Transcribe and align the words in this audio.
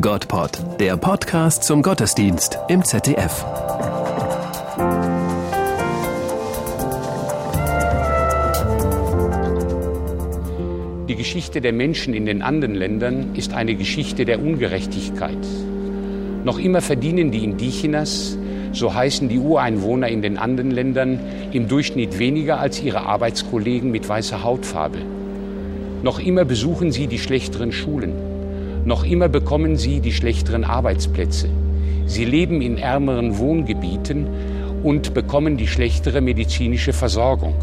Gottpod, 0.00 0.80
der 0.80 0.96
Podcast 0.96 1.62
zum 1.62 1.82
Gottesdienst 1.82 2.58
im 2.68 2.84
ZDF. 2.84 3.44
Die 11.08 11.14
Geschichte 11.14 11.60
der 11.60 11.72
Menschen 11.72 12.12
in 12.12 12.26
den 12.26 12.42
anderen 12.42 12.74
Ländern 12.74 13.34
ist 13.34 13.54
eine 13.54 13.74
Geschichte 13.74 14.24
der 14.24 14.40
Ungerechtigkeit. 14.40 15.38
Noch 16.44 16.58
immer 16.58 16.80
verdienen 16.80 17.30
die 17.30 17.44
Indigenas, 17.44 18.36
so 18.72 18.92
heißen 18.92 19.28
die 19.28 19.38
Ureinwohner 19.38 20.08
in 20.08 20.22
den 20.22 20.36
anderen 20.36 20.70
Ländern, 20.70 21.20
im 21.52 21.68
Durchschnitt 21.68 22.18
weniger 22.18 22.60
als 22.60 22.82
ihre 22.82 23.06
Arbeitskollegen 23.06 23.90
mit 23.90 24.08
weißer 24.08 24.42
Hautfarbe. 24.42 24.98
Noch 26.02 26.18
immer 26.18 26.44
besuchen 26.44 26.92
sie 26.92 27.06
die 27.06 27.18
schlechteren 27.18 27.72
Schulen. 27.72 28.33
Noch 28.84 29.04
immer 29.04 29.28
bekommen 29.28 29.76
sie 29.76 30.00
die 30.00 30.12
schlechteren 30.12 30.64
Arbeitsplätze. 30.64 31.48
Sie 32.06 32.24
leben 32.24 32.60
in 32.60 32.76
ärmeren 32.76 33.38
Wohngebieten 33.38 34.26
und 34.82 35.14
bekommen 35.14 35.56
die 35.56 35.66
schlechtere 35.66 36.20
medizinische 36.20 36.92
Versorgung. 36.92 37.54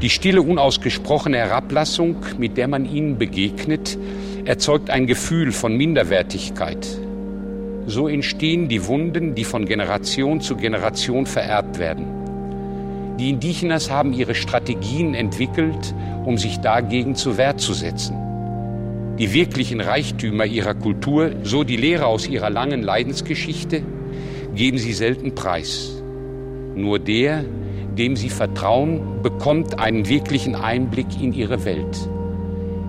Die 0.00 0.08
stille, 0.08 0.40
unausgesprochene 0.40 1.36
Herablassung, 1.36 2.16
mit 2.38 2.56
der 2.56 2.68
man 2.68 2.86
ihnen 2.86 3.18
begegnet, 3.18 3.98
erzeugt 4.46 4.88
ein 4.88 5.06
Gefühl 5.06 5.52
von 5.52 5.76
Minderwertigkeit. 5.76 6.86
So 7.86 8.08
entstehen 8.08 8.68
die 8.68 8.86
Wunden, 8.86 9.34
die 9.34 9.44
von 9.44 9.66
Generation 9.66 10.40
zu 10.40 10.56
Generation 10.56 11.26
vererbt 11.26 11.78
werden. 11.78 12.06
Die 13.18 13.30
Indigenas 13.30 13.90
haben 13.90 14.12
ihre 14.12 14.34
Strategien 14.34 15.14
entwickelt, 15.14 15.94
um 16.24 16.36
sich 16.36 16.58
dagegen 16.58 17.14
zur 17.14 17.36
Wehr 17.36 17.56
zu 17.56 17.72
setzen. 17.74 18.25
Die 19.18 19.32
wirklichen 19.32 19.80
Reichtümer 19.80 20.44
ihrer 20.44 20.74
Kultur, 20.74 21.30
so 21.42 21.64
die 21.64 21.76
Lehre 21.76 22.04
aus 22.04 22.28
ihrer 22.28 22.50
langen 22.50 22.82
Leidensgeschichte, 22.82 23.82
geben 24.54 24.76
sie 24.76 24.92
selten 24.92 25.34
preis. 25.34 26.02
Nur 26.74 26.98
der, 26.98 27.42
dem 27.96 28.14
sie 28.14 28.28
vertrauen, 28.28 29.22
bekommt 29.22 29.78
einen 29.78 30.06
wirklichen 30.06 30.54
Einblick 30.54 31.06
in 31.18 31.32
ihre 31.32 31.64
Welt. 31.64 32.10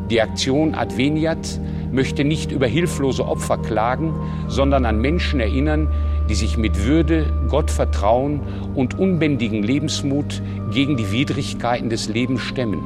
Die 0.09 0.21
Aktion 0.21 0.75
Adveniat 0.75 1.61
möchte 1.93 2.25
nicht 2.25 2.51
über 2.51 2.67
hilflose 2.67 3.25
Opfer 3.25 3.57
klagen, 3.59 4.13
sondern 4.49 4.85
an 4.85 4.99
Menschen 4.99 5.39
erinnern, 5.39 5.87
die 6.29 6.35
sich 6.35 6.57
mit 6.57 6.85
Würde, 6.85 7.31
Gottvertrauen 7.47 8.41
und 8.75 8.99
unbändigen 8.99 9.63
Lebensmut 9.63 10.41
gegen 10.73 10.97
die 10.97 11.09
Widrigkeiten 11.09 11.89
des 11.89 12.09
Lebens 12.09 12.41
stemmen. 12.41 12.81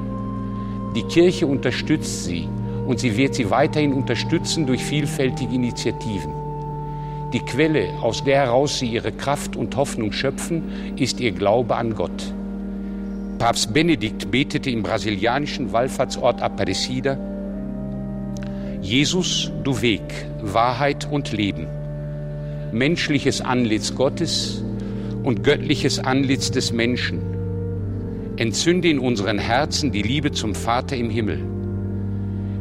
Die 0.95 1.03
Kirche 1.03 1.47
unterstützt 1.47 2.25
sie 2.25 2.47
und 2.91 2.99
sie 2.99 3.15
wird 3.15 3.33
sie 3.33 3.49
weiterhin 3.49 3.93
unterstützen 3.93 4.67
durch 4.67 4.83
vielfältige 4.83 5.55
Initiativen. 5.55 6.33
Die 7.31 7.39
Quelle, 7.39 7.93
aus 8.01 8.23
der 8.23 8.39
heraus 8.39 8.79
sie 8.79 8.87
ihre 8.87 9.13
Kraft 9.13 9.55
und 9.55 9.75
Hoffnung 9.77 10.11
schöpfen, 10.11 10.95
ist 10.97 11.21
ihr 11.21 11.31
Glaube 11.31 11.77
an 11.77 11.95
Gott. 11.95 12.33
Papst 13.39 13.73
Benedikt 13.73 14.29
betete 14.29 14.69
im 14.69 14.83
brasilianischen 14.83 15.71
Wallfahrtsort 15.71 16.41
Aparecida, 16.41 17.17
Jesus, 18.81 19.49
du 19.63 19.81
Weg, 19.81 20.03
Wahrheit 20.41 21.07
und 21.09 21.31
Leben 21.31 21.67
menschliches 22.73 23.41
Antlitz 23.41 23.95
Gottes 23.95 24.63
und 25.23 25.43
göttliches 25.43 25.99
Antlitz 25.99 26.51
des 26.51 26.71
Menschen. 26.71 27.21
Entzünde 28.37 28.89
in 28.89 28.99
unseren 28.99 29.39
Herzen 29.39 29.91
die 29.91 30.01
Liebe 30.01 30.31
zum 30.31 30.55
Vater 30.55 30.95
im 30.95 31.09
Himmel. 31.09 31.60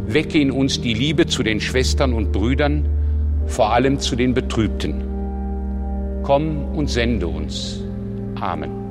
Wecke 0.07 0.41
in 0.41 0.51
uns 0.51 0.81
die 0.81 0.95
Liebe 0.95 1.27
zu 1.27 1.43
den 1.43 1.61
Schwestern 1.61 2.13
und 2.13 2.33
Brüdern, 2.33 2.89
vor 3.47 3.73
allem 3.73 3.99
zu 3.99 4.17
den 4.17 4.35
Betrübten. 4.35 5.03
Komm 6.23 6.65
und 6.75 6.89
sende 6.89 7.29
uns. 7.29 7.83
Amen. 8.41 8.90